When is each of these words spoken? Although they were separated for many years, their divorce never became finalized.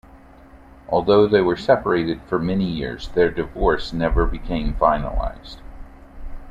Although 0.89 1.27
they 1.27 1.41
were 1.41 1.55
separated 1.55 2.23
for 2.23 2.39
many 2.39 2.65
years, 2.65 3.09
their 3.09 3.29
divorce 3.29 3.93
never 3.93 4.25
became 4.25 4.73
finalized. 4.73 5.57